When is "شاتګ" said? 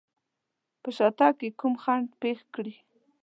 0.97-1.33